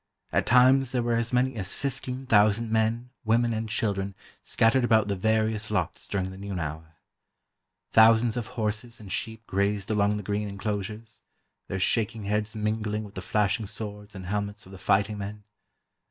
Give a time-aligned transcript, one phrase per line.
[0.31, 5.07] At times there were as many as fifteen thousand men, women and children scattered about
[5.07, 6.95] the various lots during the noon hour.
[7.91, 11.21] Thousands of horses and sheep grazed along the green enclosures,
[11.67, 15.43] their shaking heads mingling with the flashing swords and helmets of the fighting men.